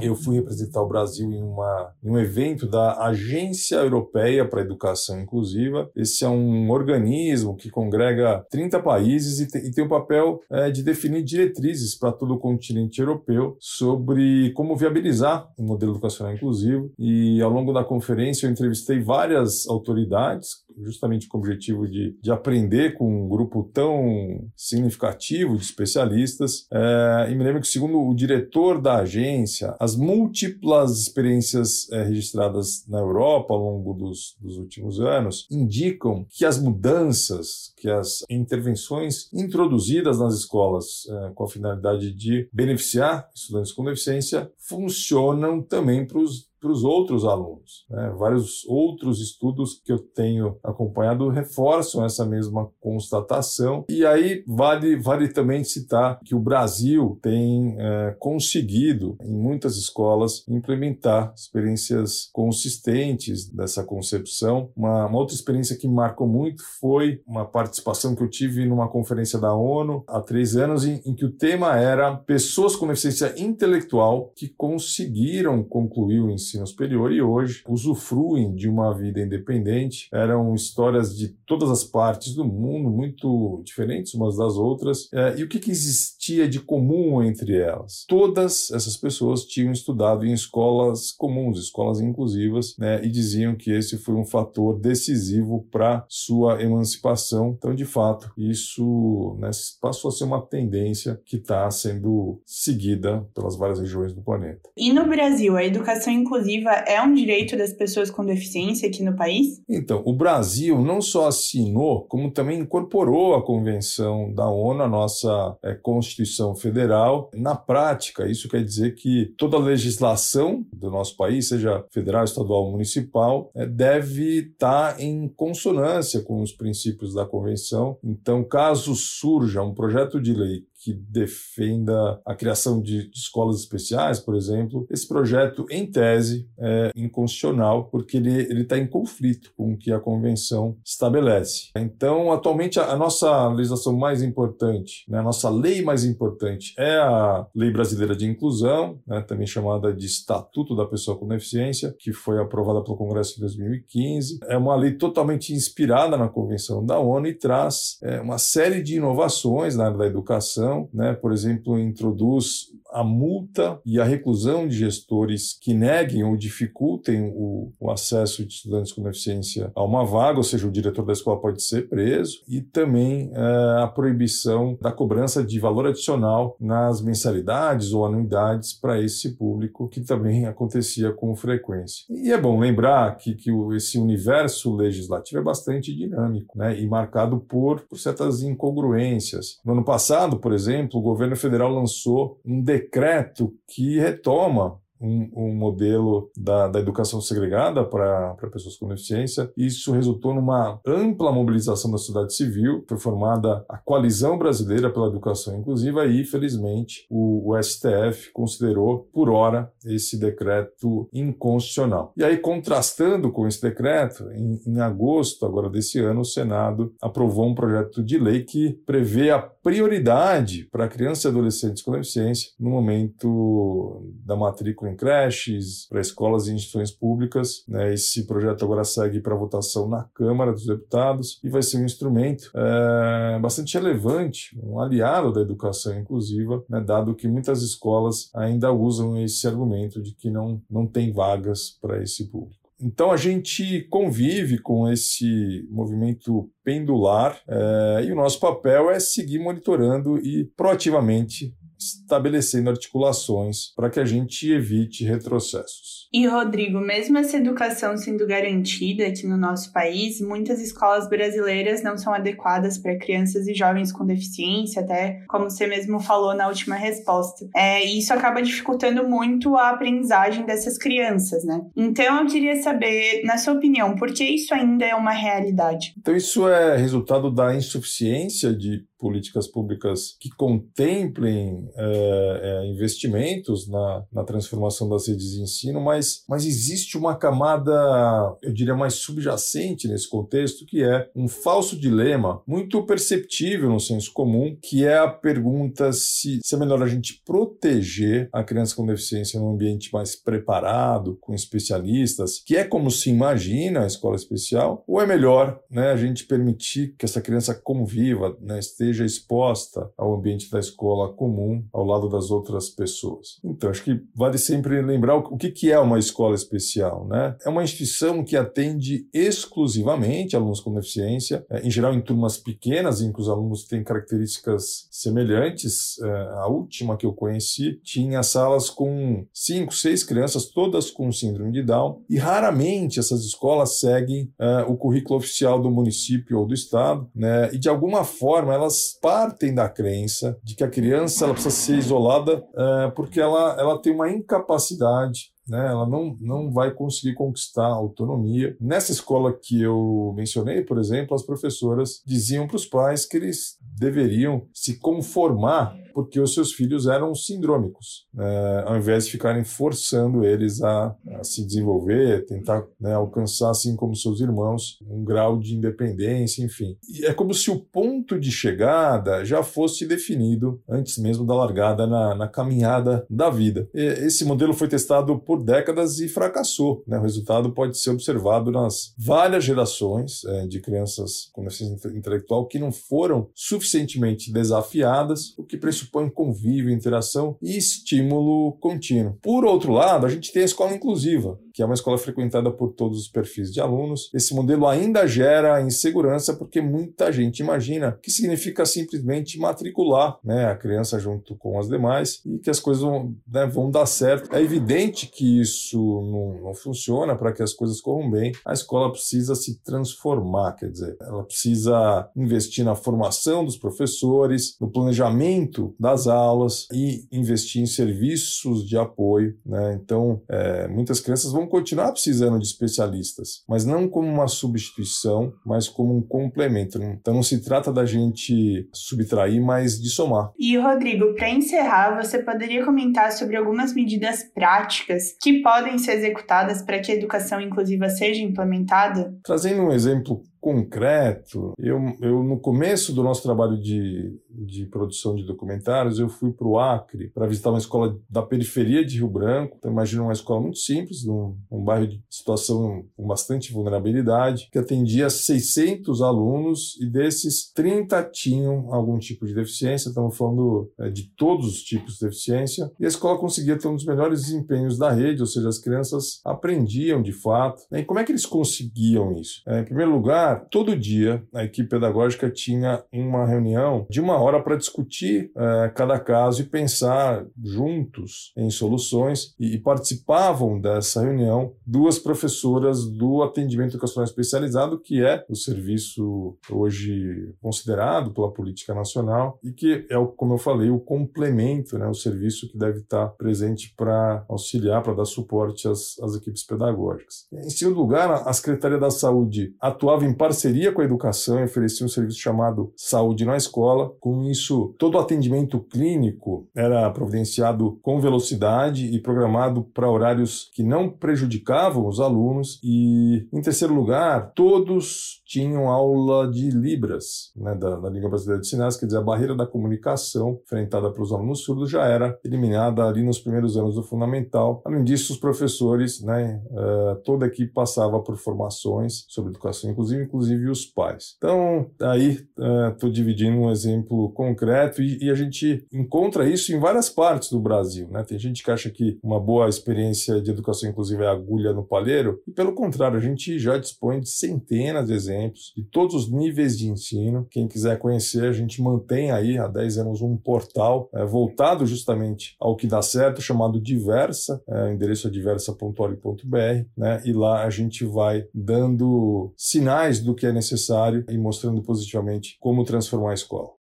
eu 0.00 0.14
fui 0.14 0.36
representar 0.36 0.82
o 0.82 0.88
Brasil 0.88 1.30
em, 1.32 1.42
uma, 1.42 1.92
em 2.02 2.10
um 2.10 2.18
evento 2.18 2.66
da 2.66 3.04
Agência 3.04 3.76
Europeia 3.76 4.46
para 4.46 4.60
a 4.60 4.64
Educação 4.64 5.20
Inclusiva. 5.20 5.90
Esse 5.94 6.24
é 6.24 6.28
um 6.28 6.70
organismo 6.70 7.56
que 7.56 7.70
congrega 7.70 8.44
30 8.50 8.80
países 8.80 9.40
e, 9.40 9.46
te, 9.46 9.58
e 9.58 9.70
tem 9.70 9.84
o 9.84 9.88
papel 9.88 10.40
é, 10.50 10.70
de 10.70 10.82
definir 10.82 11.22
diretrizes 11.22 11.96
para 11.96 12.12
todo 12.12 12.34
o 12.34 12.38
continente 12.38 13.00
europeu 13.00 13.56
sobre 13.60 14.52
como 14.54 14.76
viabilizar 14.76 15.48
um 15.58 15.64
modelo 15.64 15.92
educacional 15.92 16.34
inclusivo. 16.34 16.90
E 16.98 17.40
ao 17.42 17.50
longo 17.50 17.72
da 17.72 17.84
conferência 17.84 18.46
eu 18.46 18.50
entrevistei 18.50 19.00
várias 19.00 19.68
autoridades 19.68 20.67
justamente 20.82 21.28
com 21.28 21.38
o 21.38 21.40
objetivo 21.40 21.86
de, 21.88 22.16
de 22.20 22.30
aprender 22.30 22.94
com 22.94 23.24
um 23.24 23.28
grupo 23.28 23.70
tão 23.72 24.48
significativo 24.56 25.56
de 25.56 25.62
especialistas. 25.62 26.66
É, 26.72 27.28
e 27.30 27.34
me 27.34 27.44
lembro 27.44 27.60
que, 27.60 27.68
segundo 27.68 28.00
o 28.00 28.14
diretor 28.14 28.80
da 28.80 28.98
agência, 28.98 29.74
as 29.78 29.96
múltiplas 29.96 30.98
experiências 30.98 31.90
é, 31.90 32.02
registradas 32.02 32.84
na 32.86 32.98
Europa 32.98 33.54
ao 33.54 33.60
longo 33.60 33.94
dos, 33.94 34.36
dos 34.40 34.56
últimos 34.56 35.00
anos 35.00 35.46
indicam 35.50 36.26
que 36.30 36.44
as 36.44 36.58
mudanças, 36.58 37.72
que 37.76 37.88
as 37.88 38.24
intervenções 38.28 39.32
introduzidas 39.32 40.18
nas 40.18 40.34
escolas 40.34 41.06
é, 41.08 41.32
com 41.34 41.44
a 41.44 41.48
finalidade 41.48 42.12
de 42.12 42.48
beneficiar 42.52 43.28
estudantes 43.34 43.72
com 43.72 43.84
deficiência 43.84 44.50
funcionam 44.58 45.62
também 45.62 46.06
para 46.06 46.18
os 46.18 46.47
para 46.60 46.70
os 46.70 46.84
outros 46.84 47.24
alunos. 47.24 47.86
Né? 47.88 48.12
Vários 48.18 48.64
outros 48.66 49.20
estudos 49.20 49.80
que 49.84 49.92
eu 49.92 49.98
tenho 49.98 50.56
acompanhado 50.62 51.28
reforçam 51.28 52.04
essa 52.04 52.24
mesma 52.24 52.68
constatação. 52.80 53.84
E 53.88 54.04
aí 54.04 54.42
vale, 54.46 54.96
vale 54.96 55.28
também 55.28 55.64
citar 55.64 56.18
que 56.24 56.34
o 56.34 56.40
Brasil 56.40 57.18
tem 57.22 57.76
é, 57.78 58.16
conseguido, 58.18 59.16
em 59.22 59.34
muitas 59.34 59.76
escolas, 59.76 60.44
implementar 60.48 61.32
experiências 61.34 62.28
consistentes 62.32 63.48
dessa 63.48 63.84
concepção. 63.84 64.70
Uma, 64.76 65.06
uma 65.06 65.18
outra 65.18 65.34
experiência 65.34 65.76
que 65.76 65.88
marcou 65.88 66.26
muito 66.26 66.62
foi 66.80 67.20
uma 67.26 67.44
participação 67.44 68.14
que 68.14 68.22
eu 68.22 68.30
tive 68.30 68.66
numa 68.66 68.88
conferência 68.88 69.38
da 69.38 69.54
ONU 69.54 70.04
há 70.08 70.20
três 70.20 70.56
anos, 70.56 70.84
em, 70.84 71.00
em 71.04 71.14
que 71.14 71.24
o 71.24 71.32
tema 71.32 71.76
era 71.76 72.16
pessoas 72.16 72.74
com 72.74 72.86
deficiência 72.86 73.34
intelectual 73.38 74.32
que 74.34 74.48
conseguiram 74.48 75.62
concluir 75.62 76.20
o 76.20 76.30
ensino 76.30 76.47
ensino 76.48 76.66
superior 76.66 77.12
e 77.12 77.20
hoje 77.20 77.62
usufruem 77.68 78.54
de 78.54 78.68
uma 78.68 78.92
vida 78.92 79.20
independente. 79.20 80.08
Eram 80.12 80.54
histórias 80.54 81.16
de 81.16 81.28
todas 81.46 81.70
as 81.70 81.84
partes 81.84 82.34
do 82.34 82.44
mundo, 82.44 82.90
muito 82.90 83.60
diferentes 83.64 84.14
umas 84.14 84.36
das 84.36 84.54
outras. 84.54 85.08
É, 85.12 85.38
e 85.38 85.42
o 85.42 85.48
que, 85.48 85.58
que 85.58 85.70
existia 85.70 86.48
de 86.48 86.60
comum 86.60 87.22
entre 87.22 87.56
elas? 87.56 88.04
Todas 88.08 88.70
essas 88.70 88.96
pessoas 88.96 89.44
tinham 89.44 89.72
estudado 89.72 90.24
em 90.24 90.32
escolas 90.32 91.12
comuns, 91.12 91.58
escolas 91.58 92.00
inclusivas, 92.00 92.76
né, 92.78 93.04
e 93.04 93.08
diziam 93.08 93.54
que 93.54 93.70
esse 93.70 93.98
foi 93.98 94.14
um 94.14 94.24
fator 94.24 94.78
decisivo 94.78 95.66
para 95.70 96.04
sua 96.08 96.62
emancipação. 96.62 97.54
Então, 97.56 97.74
de 97.74 97.84
fato, 97.84 98.30
isso 98.36 99.36
né, 99.38 99.50
passou 99.80 100.08
a 100.08 100.12
ser 100.12 100.24
uma 100.24 100.40
tendência 100.40 101.20
que 101.24 101.36
está 101.36 101.70
sendo 101.70 102.40
seguida 102.44 103.26
pelas 103.34 103.56
várias 103.56 103.80
regiões 103.80 104.12
do 104.12 104.22
planeta. 104.22 104.68
E 104.76 104.92
no 104.92 105.06
Brasil, 105.06 105.56
a 105.56 105.64
educação 105.64 106.12
inclusiva 106.12 106.37
inclusiva 106.38 106.70
é 106.70 107.00
um 107.02 107.12
direito 107.12 107.56
das 107.56 107.72
pessoas 107.72 108.10
com 108.10 108.24
deficiência 108.24 108.88
aqui 108.88 109.02
no 109.02 109.16
país? 109.16 109.60
Então, 109.68 110.02
o 110.04 110.12
Brasil 110.12 110.80
não 110.80 111.00
só 111.00 111.28
assinou, 111.28 112.02
como 112.02 112.30
também 112.30 112.60
incorporou 112.60 113.34
a 113.34 113.44
Convenção 113.44 114.32
da 114.32 114.48
ONU 114.48 114.82
à 114.82 114.88
nossa 114.88 115.56
é, 115.62 115.74
Constituição 115.74 116.54
Federal. 116.54 117.30
Na 117.34 117.54
prática, 117.54 118.28
isso 118.28 118.48
quer 118.48 118.62
dizer 118.62 118.94
que 118.94 119.32
toda 119.36 119.56
a 119.56 119.60
legislação 119.60 120.64
do 120.72 120.90
nosso 120.90 121.16
país, 121.16 121.48
seja 121.48 121.84
federal, 121.90 122.24
estadual 122.24 122.64
ou 122.64 122.72
municipal, 122.72 123.50
é, 123.54 123.66
deve 123.66 124.50
estar 124.50 125.00
em 125.00 125.28
consonância 125.28 126.22
com 126.22 126.40
os 126.40 126.52
princípios 126.52 127.14
da 127.14 127.26
Convenção. 127.26 127.98
Então, 128.04 128.44
caso 128.44 128.94
surja 128.94 129.62
um 129.62 129.74
projeto 129.74 130.20
de 130.20 130.32
lei 130.32 130.62
que 130.78 130.92
defenda 130.92 132.20
a 132.24 132.34
criação 132.34 132.80
de, 132.80 133.10
de 133.10 133.18
escolas 133.18 133.60
especiais, 133.60 134.20
por 134.20 134.36
exemplo, 134.36 134.86
esse 134.90 135.06
projeto, 135.06 135.66
em 135.70 135.90
tese, 135.90 136.48
é 136.58 136.92
inconstitucional, 136.94 137.88
porque 137.90 138.16
ele 138.16 138.62
está 138.62 138.78
em 138.78 138.86
conflito 138.86 139.52
com 139.56 139.72
o 139.72 139.76
que 139.76 139.92
a 139.92 139.98
convenção 139.98 140.76
estabelece. 140.84 141.70
Então, 141.76 142.32
atualmente, 142.32 142.78
a, 142.78 142.92
a 142.92 142.96
nossa 142.96 143.48
legislação 143.48 143.96
mais 143.96 144.22
importante, 144.22 145.04
né, 145.08 145.18
a 145.18 145.22
nossa 145.22 145.50
lei 145.50 145.82
mais 145.82 146.04
importante 146.04 146.74
é 146.78 146.96
a 146.96 147.46
Lei 147.54 147.70
Brasileira 147.70 148.14
de 148.14 148.26
Inclusão, 148.26 149.00
né, 149.06 149.20
também 149.22 149.46
chamada 149.46 149.92
de 149.92 150.06
Estatuto 150.06 150.76
da 150.76 150.86
Pessoa 150.86 151.18
com 151.18 151.26
Deficiência, 151.26 151.94
que 151.98 152.12
foi 152.12 152.40
aprovada 152.40 152.82
pelo 152.82 152.96
Congresso 152.96 153.38
em 153.38 153.40
2015. 153.40 154.38
É 154.48 154.56
uma 154.56 154.76
lei 154.76 154.92
totalmente 154.92 155.52
inspirada 155.52 156.16
na 156.16 156.28
Convenção 156.28 156.84
da 156.84 156.98
ONU 156.98 157.26
e 157.26 157.34
traz 157.34 157.98
é, 158.02 158.20
uma 158.20 158.38
série 158.38 158.82
de 158.82 158.96
inovações 158.96 159.74
na 159.74 159.86
área 159.86 159.98
da 159.98 160.06
educação, 160.06 160.67
né, 160.92 161.14
por 161.14 161.32
exemplo, 161.32 161.78
introduz 161.78 162.72
a 162.90 163.04
multa 163.04 163.80
e 163.84 164.00
a 164.00 164.04
reclusão 164.04 164.66
de 164.66 164.76
gestores 164.76 165.58
que 165.60 165.74
neguem 165.74 166.24
ou 166.24 166.36
dificultem 166.36 167.32
o, 167.34 167.72
o, 167.78 167.90
acesso 167.90 168.44
de 168.44 168.52
estudantes 168.54 168.92
com 168.92 169.02
deficiência 169.02 169.70
a 169.74 169.84
uma 169.84 170.04
vaga, 170.04 170.38
ou 170.38 170.44
seja, 170.44 170.66
o 170.66 170.70
diretor 170.70 171.04
da 171.04 171.12
escola 171.12 171.40
pode 171.40 171.62
ser 171.62 171.88
preso, 171.88 172.38
e 172.48 172.60
também 172.60 173.30
é, 173.32 173.82
a 173.82 173.86
proibição 173.86 174.78
da 174.80 174.92
cobrança 174.92 175.44
de 175.44 175.58
valor 175.58 175.86
adicional 175.86 176.56
nas 176.60 177.02
mensalidades 177.02 177.92
ou 177.92 178.04
anuidades 178.04 178.72
para 178.72 179.00
esse 179.00 179.36
público, 179.36 179.88
que 179.88 180.00
também 180.00 180.46
acontecia 180.46 181.12
com 181.12 181.34
frequência. 181.34 182.04
E 182.08 182.32
é 182.32 182.40
bom 182.40 182.58
lembrar 182.58 183.16
que, 183.16 183.34
que 183.34 183.50
esse 183.74 183.98
universo 183.98 184.74
legislativo 184.74 185.40
é 185.40 185.44
bastante 185.44 185.94
dinâmico 185.94 186.56
né, 186.56 186.78
e 186.78 186.86
marcado 186.86 187.40
por, 187.40 187.82
por 187.82 187.98
certas 187.98 188.42
incongruências. 188.42 189.58
No 189.64 189.72
ano 189.72 189.84
passado, 189.84 190.38
por 190.38 190.52
exemplo, 190.52 190.98
o 190.98 191.02
governo 191.02 191.36
federal 191.36 191.72
lançou 191.72 192.40
um 192.44 192.62
decreto 192.62 192.77
decreto 192.78 193.54
que 193.66 193.98
retoma 193.98 194.80
um, 195.00 195.30
um 195.34 195.54
modelo 195.54 196.30
da, 196.36 196.68
da, 196.68 196.80
educação 196.80 197.20
segregada 197.20 197.84
para 197.84 198.34
pessoas 198.52 198.76
com 198.76 198.88
deficiência. 198.88 199.50
Isso 199.56 199.92
resultou 199.92 200.34
numa 200.34 200.80
ampla 200.86 201.32
mobilização 201.32 201.90
da 201.90 201.98
sociedade 201.98 202.34
civil, 202.34 202.84
foi 202.88 202.98
formada 202.98 203.64
a 203.68 203.78
Coalizão 203.78 204.38
Brasileira 204.38 204.90
pela 204.90 205.08
Educação 205.08 205.58
Inclusiva 205.58 206.06
e, 206.06 206.24
felizmente, 206.24 207.06
o, 207.08 207.52
o 207.52 207.62
STF 207.62 208.32
considerou, 208.32 209.08
por 209.12 209.30
hora, 209.30 209.72
esse 209.84 210.18
decreto 210.18 211.08
inconstitucional. 211.12 212.12
E 212.16 212.24
aí, 212.24 212.36
contrastando 212.38 213.30
com 213.30 213.46
esse 213.46 213.62
decreto, 213.62 214.30
em, 214.32 214.60
em 214.66 214.80
agosto 214.80 215.46
agora 215.46 215.70
desse 215.70 215.98
ano, 216.00 216.20
o 216.20 216.24
Senado 216.24 216.92
aprovou 217.00 217.46
um 217.46 217.54
projeto 217.54 218.02
de 218.02 218.18
lei 218.18 218.42
que 218.42 218.72
prevê 218.84 219.30
a 219.30 219.38
prioridade 219.68 220.66
para 220.72 220.88
crianças 220.88 221.24
e 221.24 221.28
adolescentes 221.28 221.82
com 221.82 221.92
deficiência 221.92 222.52
no 222.58 222.70
momento 222.70 224.02
da 224.24 224.34
matrícula 224.34 224.90
em 224.90 224.96
creches, 224.96 225.86
para 225.90 226.00
escolas 226.00 226.48
e 226.48 226.54
instituições 226.54 226.90
públicas. 226.90 227.64
Né? 227.68 227.92
Esse 227.92 228.26
projeto 228.26 228.64
agora 228.64 228.82
segue 228.82 229.20
para 229.20 229.34
votação 229.34 229.86
na 229.86 230.04
Câmara 230.14 230.52
dos 230.52 230.64
Deputados 230.64 231.38
e 231.44 231.50
vai 231.50 231.60
ser 231.60 231.76
um 231.76 231.84
instrumento 231.84 232.50
é, 232.54 233.38
bastante 233.40 233.74
relevante, 233.74 234.58
um 234.62 234.80
aliado 234.80 235.34
da 235.34 235.42
educação 235.42 235.98
inclusiva, 235.98 236.64
né? 236.66 236.80
dado 236.80 237.14
que 237.14 237.28
muitas 237.28 237.62
escolas 237.62 238.30
ainda 238.34 238.72
usam 238.72 239.22
esse 239.22 239.46
argumento 239.46 240.00
de 240.00 240.14
que 240.14 240.30
não, 240.30 240.62
não 240.70 240.86
tem 240.86 241.12
vagas 241.12 241.76
para 241.78 242.02
esse 242.02 242.30
público. 242.30 242.57
Então 242.80 243.10
a 243.10 243.16
gente 243.16 243.82
convive 243.90 244.58
com 244.58 244.88
esse 244.88 245.66
movimento 245.68 246.48
pendular 246.62 247.40
é, 247.48 248.04
e 248.04 248.12
o 248.12 248.14
nosso 248.14 248.38
papel 248.38 248.90
é 248.90 249.00
seguir 249.00 249.40
monitorando 249.40 250.18
e 250.18 250.44
proativamente 250.56 251.56
estabelecendo 251.78 252.70
articulações 252.70 253.72
para 253.74 253.88
que 253.88 254.00
a 254.00 254.04
gente 254.04 254.50
evite 254.50 255.04
retrocessos. 255.04 256.08
E, 256.12 256.26
Rodrigo, 256.26 256.80
mesmo 256.80 257.18
essa 257.18 257.36
educação 257.36 257.96
sendo 257.96 258.26
garantida 258.26 259.06
aqui 259.06 259.26
no 259.26 259.36
nosso 259.36 259.72
país, 259.72 260.20
muitas 260.20 260.60
escolas 260.60 261.08
brasileiras 261.08 261.82
não 261.82 261.98
são 261.98 262.14
adequadas 262.14 262.78
para 262.78 262.98
crianças 262.98 263.46
e 263.46 263.54
jovens 263.54 263.92
com 263.92 264.06
deficiência, 264.06 264.82
até 264.82 265.20
como 265.28 265.50
você 265.50 265.66
mesmo 265.66 266.00
falou 266.00 266.34
na 266.34 266.48
última 266.48 266.76
resposta. 266.76 267.46
É, 267.54 267.84
isso 267.84 268.12
acaba 268.12 268.40
dificultando 268.40 269.06
muito 269.06 269.54
a 269.54 269.70
aprendizagem 269.70 270.46
dessas 270.46 270.78
crianças, 270.78 271.44
né? 271.44 271.60
Então, 271.76 272.22
eu 272.22 272.26
queria 272.26 272.60
saber, 272.62 273.22
na 273.24 273.36
sua 273.36 273.52
opinião, 273.54 273.94
por 273.94 274.12
que 274.12 274.24
isso 274.24 274.54
ainda 274.54 274.86
é 274.86 274.94
uma 274.94 275.12
realidade? 275.12 275.92
Então, 275.98 276.16
isso 276.16 276.48
é 276.48 276.76
resultado 276.76 277.30
da 277.30 277.54
insuficiência 277.54 278.52
de 278.52 278.88
políticas 278.98 279.46
públicas 279.46 280.16
que 280.20 280.28
contemplem 280.30 281.68
é, 281.76 282.66
investimentos 282.66 283.68
na, 283.68 284.04
na, 284.12 284.24
transformação 284.24 284.88
das 284.88 285.08
redes 285.08 285.32
de 285.32 285.42
ensino, 285.42 285.80
mas, 285.80 286.24
mas 286.28 286.44
existe 286.44 286.98
uma 286.98 287.16
camada, 287.16 288.36
eu 288.42 288.52
diria, 288.52 288.74
mais 288.74 288.94
subjacente 288.94 289.88
nesse 289.88 290.08
contexto, 290.08 290.66
que 290.66 290.82
é 290.82 291.08
um 291.14 291.28
falso 291.28 291.78
dilema 291.78 292.42
muito 292.46 292.84
perceptível 292.84 293.70
no 293.70 293.80
senso 293.80 294.12
comum, 294.12 294.56
que 294.60 294.84
é 294.84 294.98
a 294.98 295.08
pergunta 295.08 295.92
se, 295.92 296.40
se 296.42 296.54
é 296.54 296.58
melhor 296.58 296.82
a 296.82 296.88
gente 296.88 297.22
proteger 297.24 298.28
a 298.32 298.44
criança 298.44 298.74
com 298.74 298.86
deficiência 298.86 299.40
num 299.40 299.52
ambiente 299.52 299.92
mais 299.92 300.14
preparado, 300.14 301.16
com 301.20 301.32
especialistas, 301.34 302.42
que 302.44 302.56
é 302.56 302.64
como 302.64 302.90
se 302.90 303.10
imagina 303.10 303.84
a 303.84 303.86
escola 303.86 304.16
especial, 304.16 304.84
ou 304.86 305.00
é 305.00 305.06
melhor 305.06 305.60
né, 305.70 305.90
a 305.90 305.96
gente 305.96 306.26
permitir 306.26 306.94
que 306.98 307.04
essa 307.04 307.20
criança 307.20 307.54
conviva, 307.54 308.36
né, 308.40 308.58
esteja 308.58 308.87
esteja 308.88 309.04
exposta 309.04 309.90
ao 309.96 310.14
ambiente 310.14 310.50
da 310.50 310.58
escola 310.58 311.12
comum 311.12 311.64
ao 311.72 311.84
lado 311.84 312.08
das 312.08 312.30
outras 312.30 312.68
pessoas. 312.70 313.38
Então, 313.44 313.70
acho 313.70 313.84
que 313.84 314.00
vale 314.14 314.38
sempre 314.38 314.80
lembrar 314.82 315.16
o 315.16 315.36
que 315.36 315.70
é 315.70 315.78
uma 315.78 315.98
escola 315.98 316.34
especial, 316.34 317.06
né? 317.06 317.36
É 317.44 317.48
uma 317.48 317.62
instituição 317.62 318.24
que 318.24 318.36
atende 318.36 319.06
exclusivamente 319.12 320.36
alunos 320.36 320.60
com 320.60 320.74
deficiência, 320.74 321.44
é, 321.50 321.66
em 321.66 321.70
geral 321.70 321.94
em 321.94 322.00
turmas 322.00 322.38
pequenas, 322.38 323.00
em 323.00 323.12
que 323.12 323.20
os 323.20 323.28
alunos 323.28 323.64
têm 323.64 323.84
características 323.84 324.88
semelhantes. 324.90 325.98
É, 326.02 326.10
a 326.38 326.46
última 326.46 326.96
que 326.96 327.06
eu 327.06 327.12
conheci 327.12 327.80
tinha 327.82 328.22
salas 328.22 328.70
com 328.70 329.26
cinco, 329.32 329.74
seis 329.74 330.02
crianças, 330.02 330.46
todas 330.46 330.90
com 330.90 331.12
síndrome 331.12 331.52
de 331.52 331.62
Down, 331.62 332.02
e 332.08 332.16
raramente 332.16 332.98
essas 332.98 333.24
escolas 333.24 333.78
seguem 333.78 334.32
é, 334.38 334.62
o 334.62 334.76
currículo 334.76 335.18
oficial 335.18 335.60
do 335.60 335.70
município 335.70 336.38
ou 336.38 336.46
do 336.46 336.54
estado, 336.54 337.08
né? 337.14 337.50
E 337.52 337.58
de 337.58 337.68
alguma 337.68 338.04
forma 338.04 338.54
elas 338.54 338.77
partem 339.00 339.54
da 339.54 339.68
crença 339.68 340.38
de 340.42 340.54
que 340.54 340.64
a 340.64 340.70
criança 340.70 341.24
ela 341.24 341.34
precisa 341.34 341.54
ser 341.54 341.76
isolada 341.76 342.44
é, 342.56 342.90
porque 342.90 343.20
ela, 343.20 343.56
ela 343.58 343.80
tem 343.80 343.92
uma 343.92 344.10
incapacidade 344.10 345.32
né, 345.48 345.66
ela 345.66 345.88
não, 345.88 346.14
não 346.20 346.52
vai 346.52 346.70
conseguir 346.72 347.14
conquistar 347.14 347.66
autonomia. 347.66 348.54
Nessa 348.60 348.92
escola 348.92 349.32
que 349.32 349.62
eu 349.62 350.12
mencionei, 350.14 350.62
por 350.62 350.78
exemplo, 350.78 351.14
as 351.14 351.22
professoras 351.22 352.02
diziam 352.06 352.46
para 352.46 352.56
os 352.56 352.66
pais 352.66 353.06
que 353.06 353.16
eles 353.16 353.56
deveriam 353.78 354.42
se 354.52 354.78
conformar 354.78 355.74
porque 355.98 356.20
os 356.20 356.32
seus 356.32 356.52
filhos 356.52 356.86
eram 356.86 357.12
sindrômicos, 357.12 358.06
né, 358.14 358.62
ao 358.64 358.76
invés 358.76 359.04
de 359.04 359.10
ficarem 359.10 359.42
forçando 359.42 360.24
eles 360.24 360.62
a, 360.62 360.94
a 361.16 361.24
se 361.24 361.44
desenvolver, 361.44 362.24
tentar 362.24 362.64
né, 362.80 362.94
alcançar, 362.94 363.50
assim 363.50 363.74
como 363.74 363.96
seus 363.96 364.20
irmãos, 364.20 364.78
um 364.88 365.02
grau 365.02 365.40
de 365.40 365.56
independência, 365.56 366.44
enfim. 366.44 366.76
E 366.88 367.04
é 367.04 367.12
como 367.12 367.34
se 367.34 367.50
o 367.50 367.58
ponto 367.58 368.16
de 368.16 368.30
chegada 368.30 369.24
já 369.24 369.42
fosse 369.42 369.84
definido 369.86 370.62
antes 370.70 370.98
mesmo 370.98 371.26
da 371.26 371.34
largada 371.34 371.84
na, 371.84 372.14
na 372.14 372.28
caminhada 372.28 373.04
da 373.10 373.28
vida. 373.28 373.68
E 373.74 373.82
esse 373.82 374.24
modelo 374.24 374.54
foi 374.54 374.68
testado 374.68 375.18
por 375.18 375.42
décadas 375.42 375.98
e 375.98 376.06
fracassou. 376.06 376.84
Né? 376.86 376.96
O 376.96 377.02
resultado 377.02 377.50
pode 377.50 377.76
ser 377.76 377.90
observado 377.90 378.52
nas 378.52 378.94
várias 378.96 379.42
gerações 379.42 380.24
é, 380.24 380.46
de 380.46 380.60
crianças 380.60 381.28
com 381.32 381.42
deficiência 381.42 381.88
intelectual 381.88 382.46
que 382.46 382.60
não 382.60 382.70
foram 382.70 383.28
suficientemente 383.34 384.32
desafiadas, 384.32 385.36
o 385.36 385.42
que 385.42 385.56
pressupõe 385.56 385.87
pressupõe 385.88 386.08
convívio, 386.10 386.70
interação 386.70 387.36
e 387.42 387.56
estímulo 387.56 388.52
contínuo. 388.60 389.18
Por 389.22 389.44
outro 389.44 389.72
lado, 389.72 390.06
a 390.06 390.08
gente 390.08 390.32
tem 390.32 390.42
a 390.42 390.46
escola 390.46 390.74
inclusiva, 390.74 391.38
que 391.58 391.62
é 391.62 391.64
uma 391.64 391.74
escola 391.74 391.98
frequentada 391.98 392.52
por 392.52 392.68
todos 392.68 393.00
os 393.00 393.08
perfis 393.08 393.52
de 393.52 393.60
alunos. 393.60 394.12
Esse 394.14 394.32
modelo 394.32 394.64
ainda 394.64 395.08
gera 395.08 395.60
insegurança 395.60 396.32
porque 396.32 396.60
muita 396.60 397.10
gente 397.10 397.40
imagina 397.40 397.98
que 398.00 398.12
significa 398.12 398.64
simplesmente 398.64 399.40
matricular 399.40 400.20
né, 400.22 400.44
a 400.44 400.54
criança 400.54 401.00
junto 401.00 401.34
com 401.34 401.58
as 401.58 401.66
demais 401.66 402.20
e 402.24 402.38
que 402.38 402.48
as 402.48 402.60
coisas 402.60 402.84
vão, 402.84 403.12
né, 403.26 403.44
vão 403.44 403.72
dar 403.72 403.86
certo. 403.86 404.32
É 404.32 404.40
evidente 404.40 405.08
que 405.08 405.40
isso 405.40 405.76
não, 405.76 406.44
não 406.44 406.54
funciona 406.54 407.16
para 407.16 407.32
que 407.32 407.42
as 407.42 407.52
coisas 407.52 407.80
corram 407.80 408.08
bem. 408.08 408.30
A 408.46 408.52
escola 408.52 408.92
precisa 408.92 409.34
se 409.34 409.60
transformar, 409.60 410.52
quer 410.52 410.70
dizer, 410.70 410.96
ela 411.00 411.24
precisa 411.24 412.08
investir 412.14 412.64
na 412.64 412.76
formação 412.76 413.44
dos 413.44 413.56
professores, 413.56 414.56
no 414.60 414.70
planejamento 414.70 415.74
das 415.76 416.06
aulas 416.06 416.68
e 416.72 417.04
investir 417.10 417.60
em 417.60 417.66
serviços 417.66 418.64
de 418.64 418.78
apoio. 418.78 419.36
Né? 419.44 419.76
Então, 419.82 420.22
é, 420.28 420.68
muitas 420.68 421.00
crianças 421.00 421.32
vão 421.32 421.47
continuar 421.48 421.92
precisando 421.92 422.38
de 422.38 422.46
especialistas, 422.46 423.42
mas 423.48 423.64
não 423.64 423.88
como 423.88 424.08
uma 424.08 424.28
substituição, 424.28 425.32
mas 425.44 425.68
como 425.68 425.96
um 425.96 426.02
complemento. 426.02 426.80
Então 426.82 427.14
não 427.14 427.22
se 427.22 427.42
trata 427.42 427.72
da 427.72 427.84
gente 427.84 428.68
subtrair, 428.72 429.42
mas 429.42 429.80
de 429.80 429.90
somar. 429.90 430.30
E 430.38 430.56
Rodrigo, 430.56 431.14
para 431.14 431.30
encerrar, 431.30 432.02
você 432.02 432.18
poderia 432.18 432.64
comentar 432.64 433.12
sobre 433.12 433.36
algumas 433.36 433.74
medidas 433.74 434.22
práticas 434.34 435.16
que 435.20 435.42
podem 435.42 435.78
ser 435.78 435.92
executadas 435.92 436.62
para 436.62 436.78
que 436.78 436.92
a 436.92 436.94
educação 436.94 437.40
inclusiva 437.40 437.88
seja 437.88 438.22
implementada? 438.22 439.14
Trazendo 439.24 439.62
um 439.62 439.72
exemplo 439.72 440.22
concreto. 440.40 441.52
Eu, 441.58 441.78
eu 442.00 442.22
no 442.22 442.38
começo 442.38 442.92
do 442.92 443.02
nosso 443.02 443.22
trabalho 443.22 443.60
de, 443.60 444.16
de 444.30 444.66
produção 444.66 445.14
de 445.14 445.24
documentários, 445.24 445.98
eu 445.98 446.08
fui 446.08 446.32
para 446.32 446.46
o 446.46 446.58
Acre 446.58 447.08
para 447.08 447.26
visitar 447.26 447.50
uma 447.50 447.58
escola 447.58 447.98
da 448.08 448.22
periferia 448.22 448.84
de 448.84 448.96
Rio 448.96 449.08
Branco. 449.08 449.56
Então, 449.58 449.70
imagina 449.70 450.02
uma 450.02 450.12
escola 450.12 450.40
muito 450.40 450.58
simples, 450.58 451.04
num, 451.04 451.36
num 451.50 451.62
bairro 451.62 451.88
de 451.88 452.02
situação 452.08 452.84
com 452.96 453.06
bastante 453.06 453.52
vulnerabilidade, 453.52 454.48
que 454.50 454.58
atendia 454.58 455.10
600 455.10 456.02
alunos 456.02 456.78
e 456.80 456.86
desses 456.86 457.52
30 457.52 458.02
tinham 458.04 458.72
algum 458.72 458.98
tipo 458.98 459.26
de 459.26 459.34
deficiência. 459.34 459.88
Estamos 459.88 460.16
falando 460.16 460.70
é, 460.78 460.90
de 460.90 461.10
todos 461.16 461.46
os 461.46 461.62
tipos 461.62 461.94
de 461.94 462.06
deficiência. 462.06 462.70
E 462.78 462.84
a 462.84 462.88
escola 462.88 463.18
conseguia 463.18 463.58
ter 463.58 463.68
um 463.68 463.74
dos 463.74 463.84
melhores 463.84 464.22
desempenhos 464.22 464.78
da 464.78 464.90
rede, 464.90 465.20
ou 465.20 465.26
seja, 465.26 465.48
as 465.48 465.58
crianças 465.58 466.20
aprendiam 466.24 467.02
de 467.02 467.12
fato. 467.12 467.62
E 467.72 467.82
como 467.82 468.00
é 468.00 468.04
que 468.04 468.12
eles 468.12 468.26
conseguiam 468.26 469.12
isso? 469.12 469.42
É, 469.46 469.60
em 469.60 469.64
primeiro 469.64 469.92
lugar, 469.92 470.27
todo 470.36 470.76
dia 470.76 471.22
a 471.34 471.44
equipe 471.44 471.68
pedagógica 471.68 472.30
tinha 472.30 472.82
uma 472.92 473.26
reunião 473.26 473.86
de 473.90 474.00
uma 474.00 474.18
hora 474.18 474.42
para 474.42 474.56
discutir 474.56 475.30
é, 475.36 475.68
cada 475.74 475.98
caso 475.98 476.42
e 476.42 476.44
pensar 476.44 477.26
juntos 477.42 478.32
em 478.36 478.50
soluções 478.50 479.34
e, 479.38 479.54
e, 479.54 479.58
participavam 479.58 480.60
dessa 480.60 481.02
reunião 481.02 481.54
duas 481.66 481.98
professoras 481.98 482.86
do 482.86 483.22
atendimento 483.22 483.72
educacional 483.72 484.04
especializado, 484.04 484.80
que 484.80 485.04
é 485.04 485.24
o 485.28 485.34
serviço 485.34 486.36
hoje 486.50 487.34
considerado 487.40 488.12
pela 488.12 488.32
política 488.32 488.74
nacional 488.74 489.38
e 489.42 489.52
que 489.52 489.86
é, 489.90 489.96
como 490.16 490.34
eu 490.34 490.38
falei, 490.38 490.70
o 490.70 490.80
complemento, 490.80 491.78
né, 491.78 491.86
o 491.86 491.94
serviço 491.94 492.48
que 492.48 492.58
deve 492.58 492.80
estar 492.80 493.08
presente 493.08 493.74
para 493.76 494.24
auxiliar, 494.28 494.82
para 494.82 494.94
dar 494.94 495.04
suporte 495.04 495.68
às, 495.68 495.98
às 496.00 496.14
equipes 496.14 496.44
pedagógicas. 496.44 497.26
Em 497.32 497.50
segundo 497.50 497.78
lugar, 497.78 498.10
a 498.26 498.32
Secretaria 498.32 498.78
da 498.78 498.90
Saúde 498.90 499.54
atuava 499.60 500.04
em 500.04 500.14
parceria 500.18 500.72
com 500.72 500.82
a 500.82 500.84
educação 500.84 501.38
e 501.40 501.44
oferecia 501.44 501.86
um 501.86 501.88
serviço 501.88 502.18
chamado 502.18 502.72
Saúde 502.76 503.24
na 503.24 503.36
Escola. 503.36 503.90
Com 504.00 504.24
isso, 504.24 504.74
todo 504.78 504.96
o 504.96 504.98
atendimento 504.98 505.60
clínico 505.60 506.46
era 506.54 506.90
providenciado 506.90 507.78
com 507.80 508.00
velocidade 508.00 508.86
e 508.86 509.00
programado 509.00 509.62
para 509.62 509.90
horários 509.90 510.50
que 510.52 510.62
não 510.62 510.90
prejudicavam 510.90 511.86
os 511.86 512.00
alunos. 512.00 512.60
E, 512.62 513.26
em 513.32 513.40
terceiro 513.40 513.72
lugar, 513.72 514.32
todos 514.34 515.17
tinham 515.28 515.68
aula 515.68 516.26
de 516.26 516.50
Libras, 516.50 517.30
né, 517.36 517.54
da, 517.54 517.76
da 517.76 517.90
língua 517.90 518.08
brasileira 518.08 518.40
de 518.40 518.48
sinais, 518.48 518.78
quer 518.78 518.86
dizer, 518.86 518.96
a 518.96 519.02
barreira 519.02 519.36
da 519.36 519.46
comunicação 519.46 520.40
enfrentada 520.42 520.90
pelos 520.90 521.12
alunos 521.12 521.40
surdos 521.40 521.70
já 521.70 521.84
era 521.84 522.18
eliminada 522.24 522.82
ali 522.82 523.02
nos 523.02 523.18
primeiros 523.18 523.54
anos 523.58 523.74
do 523.74 523.82
fundamental. 523.82 524.62
Além 524.64 524.82
disso, 524.82 525.12
os 525.12 525.18
professores, 525.18 526.02
né, 526.02 526.42
uh, 526.50 526.96
toda 527.04 527.26
a 527.26 527.28
equipe 527.28 527.52
passava 527.52 528.00
por 528.00 528.16
formações 528.16 529.04
sobre 529.06 529.30
educação 529.30 529.70
inclusive, 529.70 530.02
inclusive 530.02 530.48
os 530.48 530.64
pais. 530.64 531.14
Então, 531.18 531.70
aí 531.82 532.26
estou 532.72 532.88
uh, 532.88 532.92
dividindo 532.92 533.36
um 533.36 533.50
exemplo 533.50 534.10
concreto 534.12 534.80
e, 534.80 535.04
e, 535.04 535.10
a 535.10 535.14
gente 535.14 535.66
encontra 535.70 536.26
isso 536.26 536.54
em 536.54 536.58
várias 536.58 536.88
partes 536.88 537.30
do 537.30 537.38
Brasil. 537.38 537.86
Né? 537.90 538.02
Tem 538.02 538.18
gente 538.18 538.42
que 538.42 538.50
acha 538.50 538.70
que 538.70 538.98
uma 539.02 539.20
boa 539.20 539.46
experiência 539.46 540.22
de 540.22 540.30
educação 540.30 540.70
inclusiva 540.70 541.04
é 541.04 541.08
agulha 541.08 541.52
no 541.52 541.64
palheiro, 541.64 542.22
e 542.26 542.30
pelo 542.30 542.54
contrário, 542.54 542.96
a 542.96 543.00
gente 543.00 543.38
já 543.38 543.58
dispõe 543.58 544.00
de 544.00 544.08
centenas 544.08 544.86
de 544.86 544.94
exemplos 544.94 545.17
de 545.56 545.62
todos 545.64 545.94
os 545.94 546.10
níveis 546.10 546.56
de 546.56 546.68
ensino. 546.68 547.26
Quem 547.30 547.48
quiser 547.48 547.78
conhecer, 547.78 548.24
a 548.24 548.32
gente 548.32 548.62
mantém 548.62 549.10
aí 549.10 549.38
há 549.38 549.46
10 549.46 549.78
anos 549.78 550.02
um 550.02 550.16
portal 550.16 550.88
é, 550.94 551.04
voltado 551.04 551.66
justamente 551.66 552.36
ao 552.40 552.56
que 552.56 552.66
dá 552.66 552.80
certo, 552.82 553.20
chamado 553.20 553.60
Diversa, 553.60 554.42
é, 554.48 554.64
o 554.64 554.72
endereço 554.72 555.08
é 555.08 555.10
diversa.org.br, 555.10 556.64
né? 556.76 557.02
E 557.04 557.12
lá 557.12 557.44
a 557.44 557.50
gente 557.50 557.84
vai 557.84 558.26
dando 558.34 559.32
sinais 559.36 560.00
do 560.00 560.14
que 560.14 560.26
é 560.26 560.32
necessário 560.32 561.04
e 561.08 561.18
mostrando 561.18 561.62
positivamente 561.62 562.36
como 562.40 562.64
transformar 562.64 563.10
a 563.10 563.14
escola. 563.14 563.57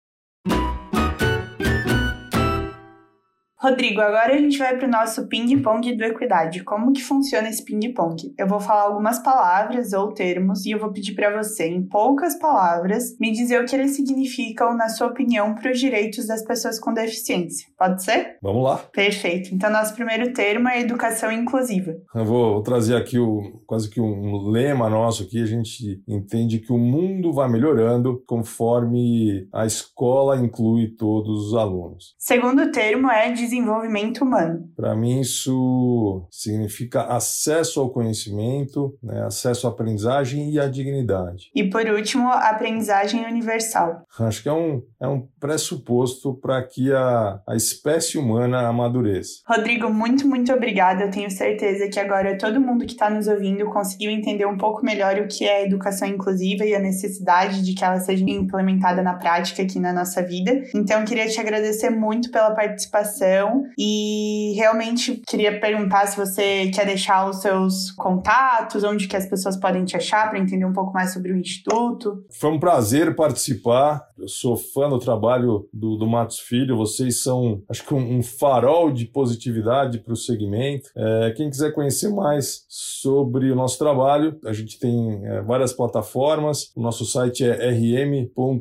Rodrigo, 3.62 4.02
agora 4.02 4.34
a 4.34 4.38
gente 4.40 4.58
vai 4.58 4.76
para 4.76 4.88
o 4.88 4.92
nosso 4.92 5.28
ping-pong 5.28 5.96
do 5.96 6.04
Equidade. 6.04 6.64
Como 6.64 6.92
que 6.92 7.04
funciona 7.04 7.48
esse 7.48 7.64
ping-pong? 7.64 8.34
Eu 8.36 8.48
vou 8.48 8.60
falar 8.60 8.86
algumas 8.86 9.20
palavras 9.20 9.94
ou 9.94 10.12
termos 10.12 10.66
e 10.66 10.72
eu 10.72 10.80
vou 10.80 10.92
pedir 10.92 11.14
para 11.14 11.38
você, 11.38 11.68
em 11.68 11.88
poucas 11.88 12.40
palavras, 12.40 13.16
me 13.20 13.32
dizer 13.32 13.62
o 13.62 13.66
que 13.68 13.76
eles 13.76 13.96
significam, 13.96 14.76
na 14.76 14.90
sua 14.90 15.06
opinião, 15.06 15.54
para 15.54 15.72
os 15.72 15.80
direitos 15.80 16.26
das 16.26 16.44
pessoas 16.44 16.80
com 16.80 16.92
deficiência. 16.92 17.68
Pode 17.78 18.04
ser? 18.04 18.38
Vamos 18.42 18.64
lá. 18.64 18.78
Perfeito. 18.78 19.54
Então, 19.54 19.70
nosso 19.70 19.94
primeiro 19.94 20.34
termo 20.34 20.68
é 20.68 20.82
educação 20.82 21.32
inclusiva. 21.32 21.94
Eu 22.16 22.26
vou 22.26 22.64
trazer 22.64 22.96
aqui 22.96 23.20
o, 23.20 23.62
quase 23.68 23.92
que 23.92 24.02
um 24.02 24.50
lema 24.50 24.90
nosso 24.90 25.22
aqui. 25.22 25.40
A 25.40 25.46
gente 25.46 26.02
entende 26.08 26.58
que 26.58 26.74
o 26.74 26.80
mundo 26.80 27.32
vai 27.32 27.48
melhorando 27.48 28.24
conforme 28.26 29.48
a 29.54 29.68
escola 29.68 30.36
inclui 30.38 30.96
todos 30.98 31.50
os 31.50 31.54
alunos. 31.54 32.16
Segundo 32.18 32.72
termo 32.72 33.12
é 33.12 33.32
desenvolvimento 33.52 34.24
humano? 34.24 34.70
Para 34.76 34.96
mim, 34.96 35.20
isso 35.20 36.26
significa 36.32 37.04
acesso 37.04 37.82
ao 37.82 37.90
conhecimento, 37.90 38.98
né, 39.04 39.24
acesso 39.26 39.68
à 39.68 39.70
aprendizagem 39.70 40.52
e 40.52 40.60
à 40.60 40.68
dignidade. 40.68 41.52
E 41.54 41.70
por 41.70 41.86
último, 41.86 42.30
aprendizagem 42.30 43.26
universal. 43.26 44.06
Acho 44.20 44.42
que 44.42 44.50
é 44.50 44.54
um, 44.54 44.82
é 45.00 45.08
um 45.08 45.28
pressuposto 45.40 46.34
para 46.36 46.64
que 46.64 46.92
a, 46.94 47.42
a 47.48 47.56
espécie 47.56 48.18
humana 48.18 48.68
amadureça. 48.68 49.42
Rodrigo, 49.46 49.90
muito, 49.90 50.28
muito 50.28 50.52
obrigada. 50.54 51.04
Eu 51.04 51.12
tenho 51.12 51.30
certeza 51.30 51.90
que 51.90 52.00
agora 52.00 52.38
todo 52.38 52.62
mundo 52.62 52.86
que 52.86 52.94
está 52.94 53.10
nos 53.10 53.28
ouvindo 53.28 53.66
conseguiu 53.66 54.12
entender 54.12 54.46
um 54.46 54.58
pouco 54.58 54.86
melhor 54.86 55.18
o 55.20 55.28
que 55.28 55.46
é 55.46 55.66
educação 55.66 56.08
inclusiva 56.08 56.64
e 56.66 56.74
a 56.74 56.80
necessidade 56.80 57.64
de 57.64 57.74
que 57.74 57.84
ela 57.84 58.00
seja 58.00 58.24
implementada 58.24 59.02
na 59.02 59.16
prática 59.16 59.62
aqui 59.62 59.80
na 59.80 59.92
nossa 59.92 60.22
vida. 60.22 60.64
Então, 60.74 61.00
eu 61.00 61.06
queria 61.06 61.28
te 61.28 61.40
agradecer 61.40 61.90
muito 61.90 62.32
pela 62.32 62.52
participação 62.52 63.41
e 63.78 64.54
realmente 64.56 65.22
queria 65.28 65.60
perguntar 65.60 66.08
se 66.08 66.18
você 66.18 66.70
quer 66.74 66.86
deixar 66.86 67.30
os 67.30 67.42
seus 67.42 67.92
contatos, 67.92 68.84
onde 68.84 69.08
que 69.08 69.16
as 69.16 69.26
pessoas 69.26 69.58
podem 69.58 69.86
te 69.86 69.96
achar 69.96 70.30
para 70.30 70.40
entender 70.40 70.66
um 70.66 70.74
pouco 70.74 70.94
mais 70.94 71.14
sobre 71.14 71.32
o 71.32 71.38
Instituto. 71.38 72.24
Foi 72.30 72.52
um 72.52 72.60
prazer 72.60 73.16
participar. 73.16 74.02
Eu 74.18 74.28
sou 74.28 74.56
fã 74.56 74.90
do 74.90 75.00
trabalho 75.00 75.68
do, 75.74 75.98
do 75.98 76.08
Matos 76.08 76.40
Filho. 76.40 76.78
Vocês 76.78 77.24
são, 77.24 77.62
acho 77.70 77.86
que, 77.86 77.94
um, 77.94 78.18
um 78.18 78.24
farol 78.24 78.92
de 78.92 79.06
positividade 79.06 80.00
para 80.00 80.14
o 80.14 80.18
segmento. 80.18 80.90
É, 80.96 81.34
quem 81.36 81.50
quiser 81.50 81.74
conhecer 81.74 82.10
mais 82.10 82.66
sobre 82.68 83.52
o 83.52 83.56
nosso 83.56 83.78
trabalho, 83.80 84.40
a 84.46 84.54
gente 84.54 84.80
tem 84.80 85.26
é, 85.26 85.42
várias 85.42 85.74
plataformas. 85.74 86.72
O 86.76 86.82
nosso 86.82 87.06
site 87.06 87.44
é 87.44 87.72
rm.org.br 87.72 88.52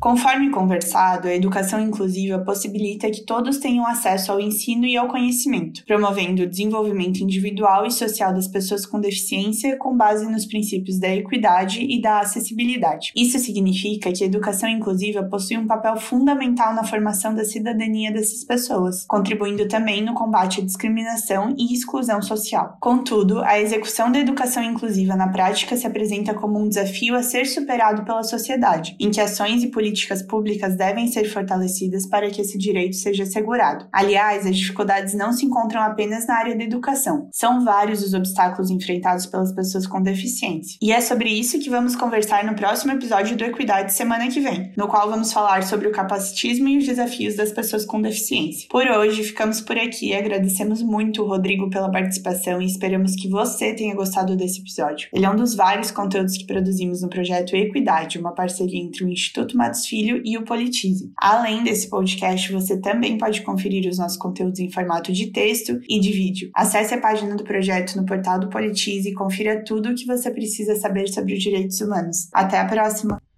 Conforme 0.00 0.48
conversado, 0.48 1.28
a 1.28 1.34
educação 1.34 1.78
inclusiva 1.78 2.38
possibilita 2.38 3.10
que 3.10 3.20
todos 3.20 3.58
tenham 3.58 3.86
acesso 3.86 4.32
ao 4.32 4.40
ensino 4.40 4.86
e 4.86 4.96
ao 4.96 5.08
conhecimento, 5.08 5.84
promovendo 5.84 6.42
o 6.42 6.46
desenvolvimento 6.46 7.20
individual 7.20 7.84
e 7.84 7.90
social 7.90 8.32
das 8.32 8.48
pessoas 8.48 8.86
com 8.86 8.98
deficiência 8.98 9.76
com 9.76 9.94
base 9.94 10.24
nos 10.24 10.46
princípios 10.46 10.98
da 10.98 11.14
equidade 11.14 11.84
e 11.84 12.00
da 12.00 12.20
acessibilidade. 12.20 13.12
Isso 13.14 13.38
significa 13.38 14.10
que 14.10 14.24
a 14.24 14.26
educação 14.26 14.70
inclusiva 14.70 15.22
possui 15.24 15.58
um 15.58 15.66
papel 15.66 15.94
fundamental 15.98 16.74
na 16.74 16.82
formação 16.82 17.34
da 17.34 17.44
cidadania 17.44 18.10
dessas 18.10 18.42
pessoas, 18.42 19.04
contribuindo 19.06 19.68
também 19.68 20.02
no 20.02 20.14
combate 20.14 20.62
à 20.62 20.64
discriminação 20.64 21.54
e 21.58 21.74
exclusão 21.74 22.22
social. 22.22 22.78
Contudo, 22.80 23.42
a 23.42 23.60
execução 23.60 24.10
da 24.10 24.18
educação 24.18 24.62
inclusiva 24.62 25.14
na 25.14 25.28
prática 25.28 25.76
se 25.76 25.86
apresenta 25.86 26.32
como 26.32 26.58
um 26.58 26.70
desafio 26.70 27.14
a 27.16 27.22
ser 27.22 27.44
superado 27.44 28.02
pela 28.02 28.22
sociedade, 28.22 28.96
em 28.98 29.10
que 29.10 29.20
ações 29.20 29.62
e 29.62 29.66
políticas 29.66 29.89
políticas 29.90 30.22
públicas 30.22 30.76
devem 30.76 31.08
ser 31.08 31.24
fortalecidas 31.24 32.06
para 32.06 32.30
que 32.30 32.40
esse 32.40 32.56
direito 32.56 32.94
seja 32.94 33.24
assegurado. 33.24 33.86
Aliás, 33.92 34.46
as 34.46 34.56
dificuldades 34.56 35.14
não 35.14 35.32
se 35.32 35.44
encontram 35.44 35.82
apenas 35.82 36.26
na 36.26 36.36
área 36.36 36.56
da 36.56 36.62
educação. 36.62 37.28
São 37.32 37.64
vários 37.64 38.02
os 38.02 38.14
obstáculos 38.14 38.70
enfrentados 38.70 39.26
pelas 39.26 39.52
pessoas 39.52 39.86
com 39.86 40.00
deficiência. 40.00 40.78
E 40.80 40.92
é 40.92 41.00
sobre 41.00 41.28
isso 41.28 41.58
que 41.58 41.68
vamos 41.68 41.96
conversar 41.96 42.44
no 42.44 42.54
próximo 42.54 42.92
episódio 42.92 43.36
do 43.36 43.44
Equidade 43.44 43.92
semana 43.92 44.28
que 44.28 44.40
vem, 44.40 44.72
no 44.76 44.86
qual 44.86 45.10
vamos 45.10 45.32
falar 45.32 45.64
sobre 45.64 45.88
o 45.88 45.92
capacitismo 45.92 46.68
e 46.68 46.78
os 46.78 46.86
desafios 46.86 47.34
das 47.34 47.50
pessoas 47.50 47.84
com 47.84 48.00
deficiência. 48.00 48.68
Por 48.70 48.86
hoje, 48.86 49.24
ficamos 49.24 49.60
por 49.60 49.76
aqui. 49.76 50.14
Agradecemos 50.14 50.82
muito 50.82 51.22
o 51.22 51.26
Rodrigo 51.26 51.68
pela 51.68 51.90
participação 51.90 52.62
e 52.62 52.66
esperamos 52.66 53.16
que 53.16 53.28
você 53.28 53.74
tenha 53.74 53.94
gostado 53.94 54.36
desse 54.36 54.60
episódio. 54.60 55.08
Ele 55.12 55.24
é 55.24 55.30
um 55.30 55.36
dos 55.36 55.54
vários 55.54 55.90
conteúdos 55.90 56.36
que 56.36 56.46
produzimos 56.46 57.02
no 57.02 57.08
projeto 57.08 57.56
Equidade, 57.56 58.18
uma 58.18 58.32
parceria 58.32 58.80
entre 58.80 59.04
o 59.04 59.08
Instituto 59.08 59.56
Matos 59.56 59.79
Filho 59.86 60.20
e 60.24 60.36
o 60.36 60.44
Politize. 60.44 61.12
Além 61.16 61.64
desse 61.64 61.88
podcast, 61.88 62.52
você 62.52 62.80
também 62.80 63.18
pode 63.18 63.42
conferir 63.42 63.88
os 63.88 63.98
nossos 63.98 64.18
conteúdos 64.18 64.60
em 64.60 64.70
formato 64.70 65.12
de 65.12 65.26
texto 65.32 65.80
e 65.88 66.00
de 66.00 66.12
vídeo. 66.12 66.50
Acesse 66.54 66.94
a 66.94 67.00
página 67.00 67.36
do 67.36 67.44
projeto 67.44 67.96
no 67.96 68.06
portal 68.06 68.38
do 68.38 68.50
Politize 68.50 69.08
e 69.08 69.14
confira 69.14 69.64
tudo 69.64 69.90
o 69.90 69.94
que 69.94 70.06
você 70.06 70.30
precisa 70.30 70.74
saber 70.76 71.08
sobre 71.08 71.34
os 71.34 71.42
direitos 71.42 71.80
humanos. 71.80 72.28
Até 72.32 72.58
a 72.58 72.64
próxima! 72.64 73.29